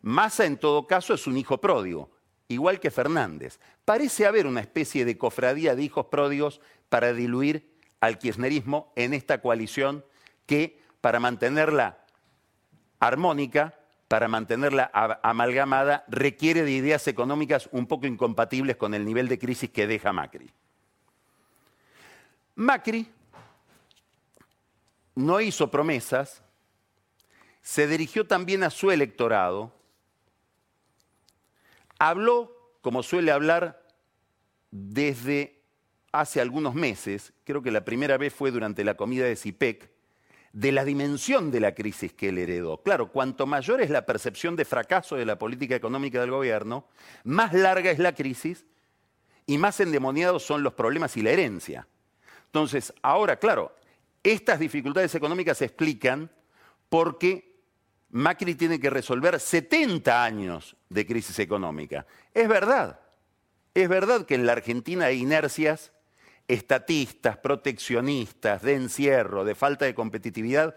Massa, 0.00 0.46
en 0.46 0.56
todo 0.56 0.86
caso, 0.86 1.12
es 1.12 1.26
un 1.26 1.36
hijo 1.36 1.60
pródigo, 1.60 2.10
igual 2.48 2.80
que 2.80 2.90
Fernández. 2.90 3.60
Parece 3.84 4.24
haber 4.24 4.46
una 4.46 4.62
especie 4.62 5.04
de 5.04 5.18
cofradía 5.18 5.76
de 5.76 5.82
hijos 5.82 6.06
pródigos 6.06 6.62
para 6.88 7.12
diluir 7.12 7.70
al 8.00 8.18
kirchnerismo 8.18 8.94
en 8.96 9.12
esta 9.12 9.42
coalición 9.42 10.06
que, 10.46 10.80
para 11.02 11.20
mantenerla 11.20 11.98
armónica, 12.98 13.74
para 14.08 14.26
mantenerla 14.26 14.90
amalgamada, 15.22 16.06
requiere 16.08 16.62
de 16.62 16.70
ideas 16.70 17.06
económicas 17.08 17.68
un 17.72 17.86
poco 17.86 18.06
incompatibles 18.06 18.76
con 18.76 18.94
el 18.94 19.04
nivel 19.04 19.28
de 19.28 19.38
crisis 19.38 19.68
que 19.68 19.86
deja 19.86 20.14
Macri. 20.14 20.50
Macri 22.54 23.06
no 25.14 25.40
hizo 25.40 25.70
promesas, 25.70 26.42
se 27.62 27.86
dirigió 27.86 28.26
también 28.26 28.62
a 28.62 28.70
su 28.70 28.90
electorado, 28.90 29.72
habló, 31.98 32.76
como 32.82 33.02
suele 33.02 33.32
hablar, 33.32 33.86
desde 34.70 35.62
hace 36.12 36.40
algunos 36.40 36.74
meses, 36.74 37.32
creo 37.44 37.62
que 37.62 37.70
la 37.70 37.84
primera 37.84 38.18
vez 38.18 38.34
fue 38.34 38.50
durante 38.50 38.84
la 38.84 38.96
comida 38.96 39.24
de 39.24 39.36
CIPEC, 39.36 39.90
de 40.52 40.70
la 40.70 40.84
dimensión 40.84 41.50
de 41.50 41.58
la 41.58 41.74
crisis 41.74 42.12
que 42.12 42.28
él 42.28 42.38
heredó. 42.38 42.80
Claro, 42.82 43.10
cuanto 43.10 43.46
mayor 43.46 43.80
es 43.80 43.90
la 43.90 44.06
percepción 44.06 44.54
de 44.54 44.64
fracaso 44.64 45.16
de 45.16 45.26
la 45.26 45.38
política 45.38 45.74
económica 45.74 46.20
del 46.20 46.30
gobierno, 46.30 46.86
más 47.24 47.52
larga 47.52 47.90
es 47.90 47.98
la 47.98 48.14
crisis 48.14 48.64
y 49.46 49.58
más 49.58 49.80
endemoniados 49.80 50.44
son 50.44 50.62
los 50.62 50.74
problemas 50.74 51.16
y 51.16 51.22
la 51.22 51.30
herencia. 51.30 51.88
Entonces, 52.46 52.94
ahora, 53.02 53.36
claro, 53.36 53.74
estas 54.24 54.58
dificultades 54.58 55.14
económicas 55.14 55.58
se 55.58 55.66
explican 55.66 56.30
porque 56.88 57.54
Macri 58.10 58.54
tiene 58.54 58.80
que 58.80 58.90
resolver 58.90 59.38
70 59.38 60.24
años 60.24 60.76
de 60.88 61.06
crisis 61.06 61.38
económica. 61.38 62.06
Es 62.32 62.48
verdad, 62.48 63.00
es 63.74 63.88
verdad 63.88 64.24
que 64.24 64.34
en 64.34 64.46
la 64.46 64.52
Argentina 64.52 65.06
hay 65.06 65.20
inercias 65.20 65.92
estatistas, 66.48 67.36
proteccionistas, 67.36 68.62
de 68.62 68.74
encierro, 68.74 69.44
de 69.44 69.54
falta 69.54 69.84
de 69.84 69.94
competitividad, 69.94 70.74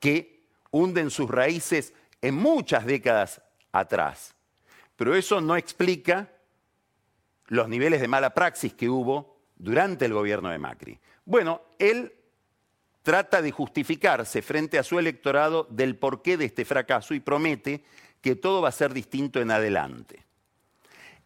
que 0.00 0.44
hunden 0.70 1.10
sus 1.10 1.30
raíces 1.30 1.92
en 2.22 2.34
muchas 2.34 2.86
décadas 2.86 3.42
atrás. 3.72 4.34
Pero 4.96 5.14
eso 5.14 5.40
no 5.40 5.56
explica 5.56 6.30
los 7.46 7.68
niveles 7.68 8.00
de 8.00 8.08
mala 8.08 8.34
praxis 8.34 8.74
que 8.74 8.88
hubo 8.88 9.38
durante 9.56 10.04
el 10.04 10.12
gobierno 10.12 10.50
de 10.50 10.58
Macri. 10.58 10.98
Bueno, 11.24 11.62
él 11.78 12.12
trata 13.06 13.40
de 13.40 13.52
justificarse 13.52 14.42
frente 14.42 14.80
a 14.80 14.82
su 14.82 14.98
electorado 14.98 15.68
del 15.70 15.94
porqué 15.94 16.36
de 16.36 16.46
este 16.46 16.64
fracaso 16.64 17.14
y 17.14 17.20
promete 17.20 17.84
que 18.20 18.34
todo 18.34 18.60
va 18.60 18.70
a 18.70 18.72
ser 18.72 18.92
distinto 18.92 19.40
en 19.40 19.52
adelante. 19.52 20.24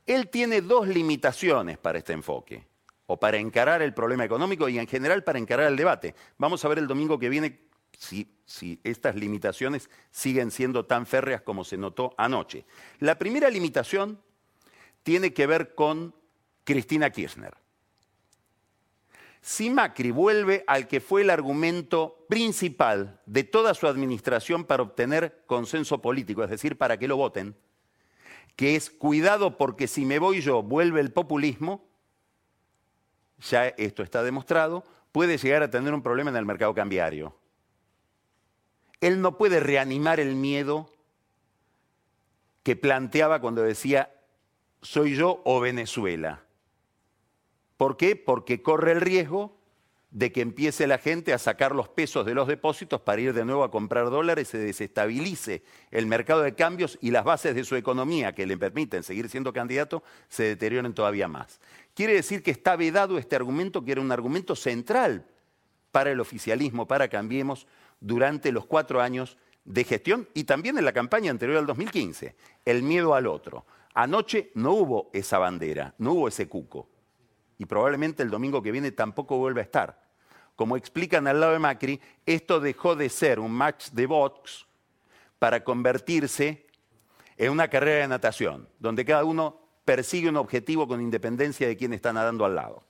Él 0.04 0.28
tiene 0.28 0.60
dos 0.60 0.86
limitaciones 0.86 1.78
para 1.78 1.96
este 1.96 2.12
enfoque, 2.12 2.66
o 3.06 3.18
para 3.18 3.38
encarar 3.38 3.80
el 3.80 3.94
problema 3.94 4.26
económico 4.26 4.68
y 4.68 4.78
en 4.78 4.86
general 4.86 5.24
para 5.24 5.38
encarar 5.38 5.68
el 5.68 5.76
debate. 5.76 6.14
Vamos 6.36 6.62
a 6.62 6.68
ver 6.68 6.80
el 6.80 6.86
domingo 6.86 7.18
que 7.18 7.30
viene 7.30 7.62
si, 7.98 8.30
si, 8.44 8.78
estas 8.84 9.14
limitaciones 9.14 9.88
siguen 10.10 10.50
siendo 10.50 10.84
tan 10.84 11.06
férreas 11.06 11.40
como 11.40 11.64
se 11.64 11.78
notó 11.78 12.14
anoche. 12.18 12.66
La 12.98 13.16
primera 13.18 13.48
limitación 13.48 14.20
tiene 15.02 15.32
que 15.32 15.46
ver 15.46 15.74
con 15.74 16.14
Cristina 16.62 17.08
Kirchner. 17.08 17.56
Si 19.42 19.70
Macri 19.70 20.10
vuelve 20.10 20.64
al 20.66 20.86
que 20.86 21.00
fue 21.00 21.22
el 21.22 21.30
argumento 21.30 22.26
principal 22.28 23.20
de 23.24 23.44
toda 23.44 23.72
su 23.74 23.86
administración 23.86 24.64
para 24.64 24.82
obtener 24.82 25.42
consenso 25.46 26.02
político, 26.02 26.44
es 26.44 26.50
decir, 26.50 26.76
para 26.76 26.98
que 26.98 27.08
lo 27.08 27.16
voten, 27.16 27.56
que 28.54 28.76
es 28.76 28.90
cuidado 28.90 29.56
porque 29.56 29.86
si 29.86 30.04
me 30.04 30.18
voy 30.18 30.42
yo 30.42 30.62
vuelve 30.62 31.00
el 31.00 31.12
populismo, 31.12 31.88
ya 33.38 33.68
esto 33.68 34.02
está 34.02 34.22
demostrado, 34.22 34.84
puede 35.12 35.38
llegar 35.38 35.62
a 35.62 35.70
tener 35.70 35.94
un 35.94 36.02
problema 36.02 36.30
en 36.30 36.36
el 36.36 36.44
mercado 36.44 36.74
cambiario. 36.74 37.34
Él 39.00 39.22
no 39.22 39.38
puede 39.38 39.60
reanimar 39.60 40.20
el 40.20 40.34
miedo 40.34 40.90
que 42.62 42.76
planteaba 42.76 43.40
cuando 43.40 43.62
decía, 43.62 44.12
soy 44.82 45.16
yo 45.16 45.40
o 45.44 45.60
Venezuela. 45.60 46.42
¿Por 47.80 47.96
qué? 47.96 48.14
Porque 48.14 48.60
corre 48.60 48.92
el 48.92 49.00
riesgo 49.00 49.56
de 50.10 50.32
que 50.32 50.42
empiece 50.42 50.86
la 50.86 50.98
gente 50.98 51.32
a 51.32 51.38
sacar 51.38 51.74
los 51.74 51.88
pesos 51.88 52.26
de 52.26 52.34
los 52.34 52.46
depósitos 52.46 53.00
para 53.00 53.22
ir 53.22 53.32
de 53.32 53.46
nuevo 53.46 53.64
a 53.64 53.70
comprar 53.70 54.10
dólares, 54.10 54.48
se 54.48 54.58
desestabilice 54.58 55.62
el 55.90 56.04
mercado 56.04 56.42
de 56.42 56.54
cambios 56.54 56.98
y 57.00 57.10
las 57.10 57.24
bases 57.24 57.54
de 57.54 57.64
su 57.64 57.76
economía 57.76 58.34
que 58.34 58.44
le 58.44 58.58
permiten 58.58 59.02
seguir 59.02 59.30
siendo 59.30 59.54
candidato 59.54 60.02
se 60.28 60.42
deterioren 60.42 60.92
todavía 60.92 61.26
más. 61.26 61.58
Quiere 61.94 62.12
decir 62.12 62.42
que 62.42 62.50
está 62.50 62.76
vedado 62.76 63.16
este 63.16 63.34
argumento, 63.34 63.82
que 63.82 63.92
era 63.92 64.02
un 64.02 64.12
argumento 64.12 64.54
central 64.54 65.24
para 65.90 66.10
el 66.10 66.20
oficialismo, 66.20 66.86
para 66.86 67.08
Cambiemos, 67.08 67.66
durante 67.98 68.52
los 68.52 68.66
cuatro 68.66 69.00
años 69.00 69.38
de 69.64 69.84
gestión 69.84 70.28
y 70.34 70.44
también 70.44 70.76
en 70.76 70.84
la 70.84 70.92
campaña 70.92 71.30
anterior 71.30 71.56
al 71.56 71.66
2015, 71.66 72.36
el 72.66 72.82
miedo 72.82 73.14
al 73.14 73.26
otro. 73.26 73.64
Anoche 73.94 74.50
no 74.54 74.72
hubo 74.72 75.08
esa 75.14 75.38
bandera, 75.38 75.94
no 75.96 76.12
hubo 76.12 76.28
ese 76.28 76.46
cuco. 76.46 76.86
Y 77.60 77.66
probablemente 77.66 78.22
el 78.22 78.30
domingo 78.30 78.62
que 78.62 78.72
viene 78.72 78.90
tampoco 78.90 79.36
vuelva 79.36 79.60
a 79.60 79.64
estar. 79.64 80.02
Como 80.56 80.78
explican 80.78 81.26
al 81.26 81.40
lado 81.40 81.52
de 81.52 81.58
Macri, 81.58 82.00
esto 82.24 82.58
dejó 82.58 82.96
de 82.96 83.10
ser 83.10 83.38
un 83.38 83.52
match 83.52 83.90
de 83.90 84.06
box 84.06 84.64
para 85.38 85.62
convertirse 85.62 86.66
en 87.36 87.52
una 87.52 87.68
carrera 87.68 88.00
de 88.00 88.08
natación, 88.08 88.66
donde 88.78 89.04
cada 89.04 89.24
uno 89.24 89.60
persigue 89.84 90.30
un 90.30 90.38
objetivo 90.38 90.88
con 90.88 91.02
independencia 91.02 91.68
de 91.68 91.76
quién 91.76 91.92
está 91.92 92.14
nadando 92.14 92.46
al 92.46 92.54
lado. 92.54 92.82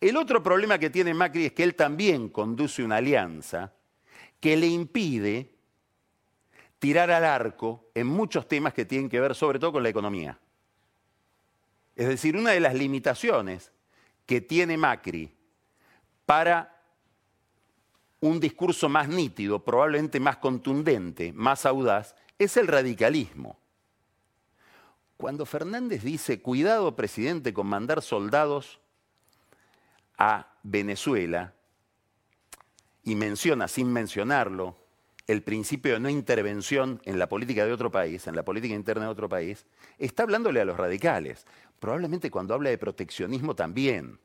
El 0.00 0.16
otro 0.16 0.44
problema 0.44 0.78
que 0.78 0.88
tiene 0.88 1.12
Macri 1.12 1.46
es 1.46 1.52
que 1.52 1.64
él 1.64 1.74
también 1.74 2.28
conduce 2.28 2.84
una 2.84 2.98
alianza 2.98 3.72
que 4.38 4.56
le 4.56 4.68
impide 4.68 5.50
tirar 6.78 7.10
al 7.10 7.24
arco 7.24 7.90
en 7.96 8.06
muchos 8.06 8.46
temas 8.46 8.72
que 8.72 8.84
tienen 8.84 9.08
que 9.08 9.18
ver 9.18 9.34
sobre 9.34 9.58
todo 9.58 9.72
con 9.72 9.82
la 9.82 9.88
economía. 9.88 10.38
Es 11.96 12.08
decir, 12.08 12.36
una 12.36 12.52
de 12.52 12.60
las 12.60 12.74
limitaciones 12.74 13.72
que 14.26 14.40
tiene 14.40 14.76
Macri 14.76 15.34
para 16.24 16.80
un 18.20 18.38
discurso 18.38 18.88
más 18.88 19.08
nítido, 19.08 19.64
probablemente 19.64 20.20
más 20.20 20.36
contundente, 20.36 21.32
más 21.32 21.66
audaz, 21.66 22.14
es 22.38 22.56
el 22.56 22.68
radicalismo. 22.68 23.58
Cuando 25.16 25.46
Fernández 25.46 26.02
dice, 26.02 26.42
cuidado 26.42 26.94
presidente 26.94 27.54
con 27.54 27.66
mandar 27.66 28.02
soldados 28.02 28.78
a 30.18 30.54
Venezuela, 30.62 31.54
y 33.06 33.14
menciona 33.14 33.68
sin 33.68 33.92
mencionarlo 33.92 34.76
el 35.26 35.42
principio 35.42 35.94
de 35.94 36.00
no 36.00 36.08
intervención 36.08 37.00
en 37.04 37.18
la 37.18 37.28
política 37.28 37.66
de 37.66 37.72
otro 37.72 37.90
país, 37.90 38.26
en 38.26 38.36
la 38.36 38.44
política 38.44 38.74
interna 38.74 39.04
de 39.04 39.10
otro 39.10 39.28
país, 39.28 39.66
está 39.98 40.22
hablándole 40.22 40.60
a 40.60 40.64
los 40.64 40.76
radicales. 40.76 41.46
Probablemente 41.80 42.30
cuando 42.30 42.54
habla 42.54 42.70
de 42.70 42.78
proteccionismo 42.78 43.54
también. 43.54 44.18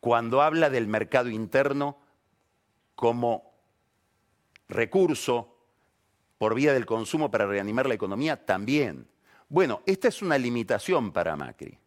Cuando 0.00 0.42
habla 0.42 0.70
del 0.70 0.86
mercado 0.86 1.30
interno 1.30 1.98
como 2.94 3.50
recurso 4.68 5.56
por 6.38 6.54
vía 6.54 6.72
del 6.72 6.86
consumo 6.86 7.30
para 7.30 7.46
reanimar 7.46 7.86
la 7.86 7.94
economía, 7.94 8.46
también. 8.46 9.06
Bueno, 9.48 9.82
esta 9.84 10.08
es 10.08 10.22
una 10.22 10.38
limitación 10.38 11.12
para 11.12 11.36
Macri. 11.36 11.78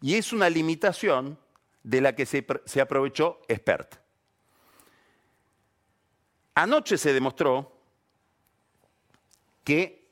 Y 0.00 0.14
es 0.14 0.32
una 0.32 0.50
limitación 0.50 1.38
de 1.82 2.00
la 2.00 2.14
que 2.14 2.26
se, 2.26 2.80
aprovechó 2.80 3.40
Expert. 3.46 3.96
Anoche 6.54 6.98
se 6.98 7.12
demostró 7.12 7.72
que 9.64 10.04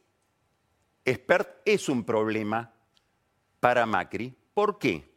Expert 1.05 1.61
es 1.65 1.89
un 1.89 2.05
problema 2.05 2.73
para 3.61 3.87
Macri. 3.87 4.35
¿Por 4.55 4.79
qué? 4.79 5.11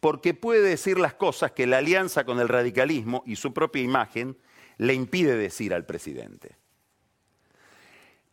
Porque 0.00 0.34
puede 0.34 0.62
decir 0.62 0.98
las 0.98 1.14
cosas 1.14 1.52
que 1.52 1.66
la 1.66 1.78
alianza 1.78 2.24
con 2.24 2.40
el 2.40 2.48
radicalismo 2.48 3.22
y 3.26 3.36
su 3.36 3.52
propia 3.52 3.82
imagen 3.82 4.36
le 4.78 4.94
impide 4.94 5.36
decir 5.36 5.74
al 5.74 5.84
presidente. 5.84 6.59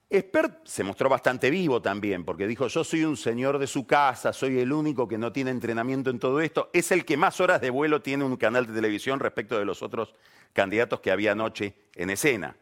Expert 0.10 0.66
se 0.66 0.86
mostró 0.86 1.10
bastante 1.10 1.50
vivo 1.50 1.82
también, 1.82 2.24
porque 2.24 2.48
dijo, 2.48 2.68
yo 2.68 2.84
soy 2.86 3.04
un 3.04 3.18
señor 3.18 3.60
de 3.60 3.68
su 3.68 3.86
casa, 3.86 4.32
soy 4.32 4.60
el 4.60 4.72
único 4.72 5.06
que 5.06 5.18
no 5.18 5.34
tiene 5.34 5.52
entrenamiento 5.52 6.10
en 6.10 6.20
todo 6.20 6.40
esto, 6.40 6.70
es 6.72 6.92
el 6.92 7.04
que 7.04 7.18
más 7.18 7.42
horas 7.42 7.60
de 7.60 7.70
vuelo 7.70 8.02
tiene 8.02 8.24
un 8.24 8.38
canal 8.38 8.66
de 8.66 8.74
televisión 8.74 9.20
respecto 9.20 9.60
de 9.60 9.66
los 9.66 9.84
otros 9.84 10.16
candidatos 10.54 11.02
que 11.02 11.12
había 11.12 11.34
anoche 11.34 11.76
en 11.94 12.10
escena. 12.10 12.56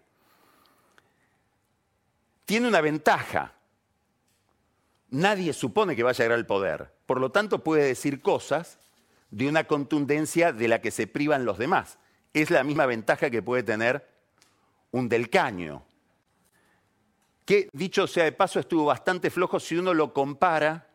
Tiene 2.46 2.68
una 2.68 2.82
ventaja. 2.82 3.54
Nadie 5.12 5.54
supone 5.54 5.96
que 5.96 6.04
vaya 6.04 6.24
a 6.24 6.26
llegar 6.26 6.40
al 6.40 6.48
poder. 6.48 6.94
Por 7.06 7.20
lo 7.20 7.32
tanto, 7.32 7.64
puede 7.64 7.84
decir 7.84 8.22
cosas 8.22 8.80
de 9.30 9.48
una 9.48 9.66
contundencia 9.66 10.52
de 10.52 10.68
la 10.68 10.82
que 10.82 10.92
se 10.92 11.06
privan 11.06 11.46
los 11.46 11.60
demás. 11.60 12.00
Es 12.34 12.50
la 12.50 12.64
misma 12.64 12.88
ventaja 12.88 13.30
que 13.30 13.44
puede 13.44 13.64
tener 13.64 14.08
un 14.92 15.10
del 15.10 15.30
caño, 15.30 15.86
que, 17.46 17.70
dicho 17.74 18.08
sea 18.08 18.24
de 18.24 18.32
paso, 18.32 18.60
estuvo 18.60 18.86
bastante 18.86 19.30
flojo 19.30 19.60
si 19.60 19.78
uno 19.78 19.94
lo 19.94 20.14
compara 20.14 20.88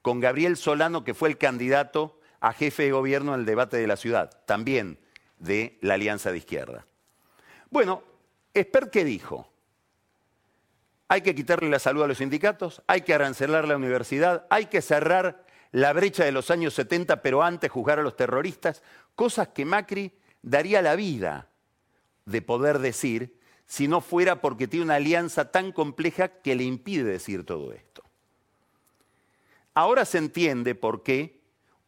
con 0.00 0.20
Gabriel 0.20 0.56
Solano, 0.56 1.02
que 1.02 1.14
fue 1.14 1.28
el 1.28 1.36
candidato 1.36 2.20
a 2.40 2.52
jefe 2.52 2.84
de 2.84 2.92
gobierno 2.92 3.34
en 3.34 3.40
el 3.40 3.46
debate 3.46 3.76
de 3.76 3.88
la 3.88 3.96
ciudad, 3.96 4.30
también 4.46 4.98
de 5.38 5.78
la 5.82 5.94
Alianza 5.94 6.30
de 6.30 6.38
Izquierda. 6.38 6.86
Bueno, 7.70 8.04
Esper, 8.54 8.90
¿qué 8.90 9.04
dijo? 9.04 9.50
Hay 11.08 11.22
que 11.22 11.34
quitarle 11.34 11.68
la 11.68 11.78
salud 11.78 12.02
a 12.02 12.06
los 12.06 12.18
sindicatos, 12.18 12.82
hay 12.86 13.02
que 13.02 13.14
arancelar 13.14 13.66
la 13.66 13.76
universidad, 13.76 14.46
hay 14.48 14.66
que 14.66 14.82
cerrar 14.82 15.44
la 15.72 15.92
brecha 15.92 16.24
de 16.24 16.32
los 16.32 16.50
años 16.50 16.74
70, 16.74 17.22
pero 17.22 17.42
antes 17.42 17.70
juzgar 17.70 17.98
a 17.98 18.02
los 18.02 18.16
terroristas, 18.16 18.82
cosas 19.14 19.48
que 19.48 19.64
Macri 19.64 20.12
daría 20.42 20.82
la 20.82 20.96
vida 20.96 21.48
de 22.24 22.42
poder 22.42 22.78
decir 22.78 23.35
si 23.66 23.88
no 23.88 24.00
fuera 24.00 24.40
porque 24.40 24.68
tiene 24.68 24.84
una 24.84 24.94
alianza 24.94 25.50
tan 25.50 25.72
compleja 25.72 26.28
que 26.28 26.54
le 26.54 26.64
impide 26.64 27.04
decir 27.04 27.44
todo 27.44 27.72
esto. 27.72 28.02
Ahora 29.74 30.04
se 30.04 30.18
entiende 30.18 30.74
por 30.74 31.02
qué 31.02 31.40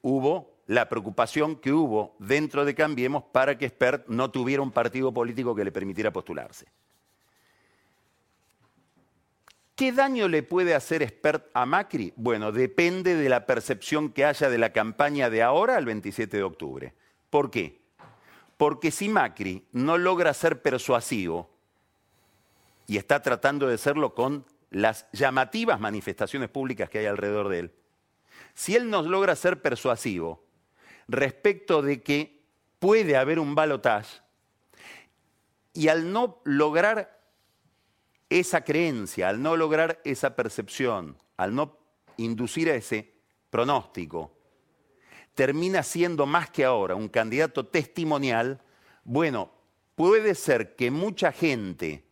hubo 0.02 0.58
la 0.66 0.88
preocupación 0.88 1.56
que 1.56 1.72
hubo 1.72 2.16
dentro 2.18 2.64
de 2.64 2.74
Cambiemos 2.74 3.24
para 3.32 3.56
que 3.56 3.68
Spert 3.68 4.06
no 4.08 4.30
tuviera 4.30 4.62
un 4.62 4.70
partido 4.70 5.12
político 5.12 5.54
que 5.54 5.64
le 5.64 5.72
permitiera 5.72 6.12
postularse. 6.12 6.66
¿Qué 9.74 9.92
daño 9.92 10.26
le 10.26 10.42
puede 10.42 10.74
hacer 10.74 11.08
Spert 11.08 11.50
a 11.54 11.64
Macri? 11.64 12.12
Bueno, 12.16 12.50
depende 12.50 13.14
de 13.14 13.28
la 13.28 13.46
percepción 13.46 14.10
que 14.10 14.24
haya 14.24 14.50
de 14.50 14.58
la 14.58 14.72
campaña 14.72 15.30
de 15.30 15.42
ahora 15.42 15.76
al 15.76 15.86
27 15.86 16.36
de 16.36 16.42
octubre. 16.42 16.94
¿Por 17.30 17.50
qué? 17.50 17.80
Porque 18.56 18.90
si 18.90 19.08
Macri 19.08 19.64
no 19.72 19.96
logra 19.96 20.34
ser 20.34 20.60
persuasivo, 20.60 21.48
y 22.88 22.96
está 22.96 23.22
tratando 23.22 23.68
de 23.68 23.74
hacerlo 23.74 24.14
con 24.14 24.46
las 24.70 25.07
llamativas 25.12 25.79
manifestaciones 25.79 26.48
públicas 26.48 26.88
que 26.88 26.98
hay 26.98 27.07
alrededor 27.07 27.48
de 27.48 27.59
él. 27.61 27.74
Si 28.55 28.74
él 28.74 28.88
nos 28.90 29.07
logra 29.07 29.37
ser 29.37 29.61
persuasivo, 29.62 30.42
respecto 31.07 31.83
de 31.83 32.03
que 32.03 32.42
puede 32.79 33.16
haber 33.16 33.38
un 33.38 33.55
balotaje 33.55 34.20
y 35.74 35.88
al 35.88 36.11
no 36.12 36.40
lograr 36.44 37.20
esa 38.31 38.64
creencia, 38.64 39.29
al 39.29 39.42
no 39.42 39.57
lograr 39.57 40.01
esa 40.05 40.35
percepción, 40.35 41.18
al 41.37 41.55
no 41.55 41.79
inducir 42.16 42.70
a 42.70 42.74
ese 42.74 43.14
pronóstico, 43.51 44.33
termina 45.35 45.83
siendo 45.83 46.24
más 46.24 46.48
que 46.48 46.64
ahora 46.64 46.94
un 46.94 47.09
candidato 47.09 47.66
testimonial, 47.66 48.62
bueno, 49.05 49.53
puede 49.94 50.35
ser 50.35 50.74
que 50.74 50.90
mucha 50.90 51.33
gente, 51.33 52.07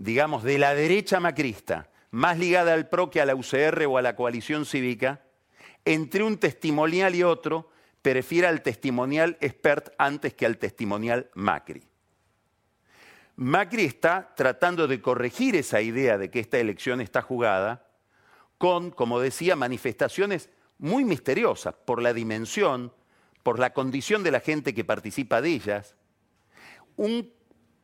digamos, 0.00 0.42
de 0.42 0.58
la 0.58 0.74
derecha 0.74 1.20
macrista, 1.20 1.90
más 2.10 2.38
ligada 2.38 2.72
al 2.72 2.88
PRO 2.88 3.10
que 3.10 3.20
a 3.20 3.26
la 3.26 3.34
UCR 3.34 3.84
o 3.86 3.98
a 3.98 4.02
la 4.02 4.16
coalición 4.16 4.64
cívica, 4.64 5.20
entre 5.84 6.24
un 6.24 6.38
testimonial 6.38 7.14
y 7.14 7.22
otro, 7.22 7.70
prefiera 8.00 8.48
al 8.48 8.62
testimonial 8.62 9.36
expert 9.42 9.92
antes 9.98 10.32
que 10.32 10.46
al 10.46 10.56
testimonial 10.56 11.30
Macri. 11.34 11.82
Macri 13.36 13.84
está 13.84 14.32
tratando 14.34 14.88
de 14.88 15.02
corregir 15.02 15.54
esa 15.54 15.82
idea 15.82 16.16
de 16.16 16.30
que 16.30 16.40
esta 16.40 16.58
elección 16.58 17.02
está 17.02 17.20
jugada 17.20 17.86
con, 18.56 18.90
como 18.90 19.20
decía, 19.20 19.54
manifestaciones 19.54 20.48
muy 20.78 21.04
misteriosas 21.04 21.74
por 21.74 22.00
la 22.00 22.14
dimensión, 22.14 22.90
por 23.42 23.58
la 23.58 23.74
condición 23.74 24.22
de 24.22 24.30
la 24.30 24.40
gente 24.40 24.72
que 24.72 24.84
participa 24.84 25.42
de 25.42 25.50
ellas. 25.50 25.94
Un 26.96 27.30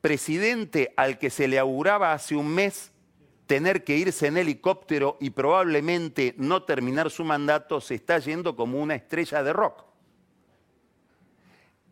presidente 0.01 0.93
al 0.97 1.19
que 1.19 1.31
se 1.31 1.49
le 1.49 1.59
auguraba 1.59 2.13
hace 2.13 2.37
un 2.37 2.49
mes 2.49 2.93
tener 3.47 3.85
que 3.85 3.97
irse 3.97 4.27
en 4.27 4.37
helicóptero 4.37 5.17
y 5.21 5.31
probablemente 5.31 6.35
no 6.37 6.65
terminar 6.65 7.11
su 7.11 7.25
mandato, 7.25 7.81
se 7.81 7.95
está 7.95 8.19
yendo 8.19 8.57
como 8.57 8.81
una 8.81 8.95
estrella 8.95 9.43
de 9.43 9.53
rock. 9.53 9.85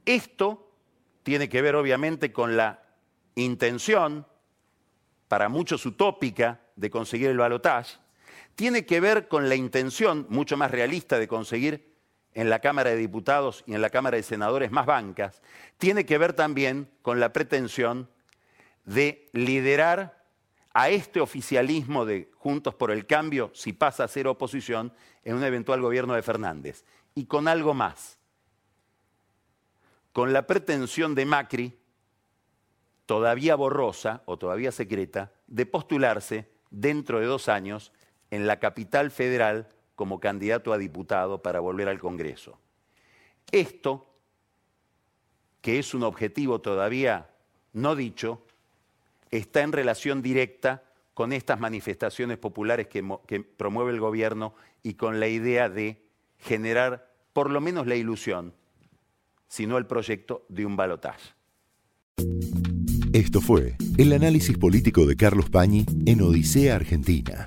Esto 0.05 0.73
tiene 1.23 1.49
que 1.49 1.63
ver 1.63 1.77
obviamente 1.77 2.33
con 2.33 2.57
la 2.57 2.83
intención, 3.37 4.27
para 5.29 5.49
muchos 5.49 5.87
utópica, 5.87 6.61
de 6.77 6.91
conseguir 6.91 7.31
el 7.31 7.39
balotaje, 7.39 7.99
tiene 8.55 8.85
que 8.85 9.01
ver 9.01 9.29
con 9.29 9.49
la 9.49 9.55
intención, 9.55 10.27
mucho 10.29 10.57
más 10.57 10.71
realista, 10.71 11.19
de 11.19 11.29
conseguir 11.29 11.94
en 12.35 12.51
la 12.51 12.59
Cámara 12.59 12.91
de 12.91 12.97
Diputados 12.97 13.65
y 13.67 13.75
en 13.75 13.81
la 13.81 13.91
Cámara 13.91 14.17
de 14.17 14.23
Senadores 14.23 14.71
más 14.71 14.87
bancas, 14.87 15.41
tiene 15.79 16.05
que 16.05 16.19
ver 16.19 16.33
también 16.33 16.91
con 17.03 17.21
la 17.21 17.33
pretensión 17.33 18.09
de 18.85 19.29
liderar 19.33 20.25
a 20.73 20.91
este 20.91 21.21
oficialismo 21.21 22.05
de 22.05 22.31
Juntos 22.37 22.75
por 22.75 22.91
el 22.91 23.07
Cambio, 23.07 23.51
si 23.55 23.73
pasa 23.73 24.05
a 24.05 24.09
ser 24.09 24.27
oposición, 24.27 24.93
en 25.23 25.37
un 25.37 25.45
eventual 25.45 25.81
gobierno 25.81 26.15
de 26.15 26.23
Fernández. 26.23 26.85
Y 27.15 27.27
con 27.27 27.47
algo 27.47 27.75
más, 27.75 28.19
con 30.13 30.33
la 30.33 30.47
pretensión 30.47 31.15
de 31.15 31.27
Macri, 31.27 31.79
todavía 33.07 33.55
borrosa 33.55 34.23
o 34.27 34.37
todavía 34.37 34.73
secreta, 34.73 35.33
de 35.47 35.67
postularse 35.67 36.51
dentro 36.71 37.21
de 37.21 37.27
dos 37.27 37.49
años 37.49 37.93
en 38.31 38.47
la 38.49 38.59
capital 38.59 39.13
federal 39.13 39.69
como 39.95 40.21
candidato 40.21 40.73
a 40.73 40.79
diputado 40.79 41.43
para 41.43 41.61
volver 41.61 41.89
al 41.89 41.99
Congreso. 41.99 42.59
Esto, 43.53 44.07
que 45.61 45.79
es 45.79 45.95
un 45.95 46.03
objetivo 46.03 46.61
todavía 46.61 47.31
no 47.75 47.97
dicho, 47.97 48.47
está 49.31 49.63
en 49.63 49.73
relación 49.73 50.23
directa 50.23 50.83
con 51.13 51.33
estas 51.33 51.61
manifestaciones 51.61 52.39
populares 52.39 52.89
que, 52.89 53.03
promueve 53.57 53.93
el 53.93 54.01
gobierno 54.01 54.55
y 54.83 54.95
con 54.95 55.21
la 55.21 55.29
idea 55.29 55.69
de 55.69 56.03
generar 56.39 57.13
por 57.33 57.51
lo 57.51 57.61
menos 57.61 57.87
la 57.87 57.97
ilusión, 57.97 58.55
si 59.49 59.67
no 59.67 59.77
el 59.79 59.87
proyecto 59.87 60.45
de 60.49 60.67
un 60.67 60.77
balotaje. 60.77 61.31
Esto 63.13 63.41
fue 63.41 63.77
el 63.97 64.13
análisis 64.13 64.59
político 64.59 65.07
de 65.07 65.17
Carlos 65.17 65.51
Pañi 65.51 65.87
en 66.07 66.21
Odisea 66.21 66.75
Argentina, 66.75 67.47